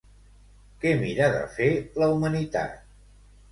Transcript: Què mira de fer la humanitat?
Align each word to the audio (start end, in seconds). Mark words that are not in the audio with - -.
Què 0.83 0.93
mira 1.01 1.27
de 1.35 1.43
fer 1.59 1.69
la 2.05 2.11
humanitat? 2.17 2.83